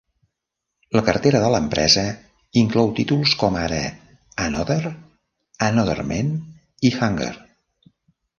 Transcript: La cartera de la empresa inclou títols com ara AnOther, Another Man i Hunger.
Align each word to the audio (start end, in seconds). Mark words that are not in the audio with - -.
La 0.99 1.01
cartera 1.09 1.41
de 1.43 1.51
la 1.55 1.59
empresa 1.63 2.05
inclou 2.61 2.89
títols 3.01 3.35
com 3.43 3.59
ara 3.65 3.83
AnOther, 4.47 4.79
Another 5.69 5.99
Man 6.15 6.33
i 6.91 6.93
Hunger. 6.97 7.33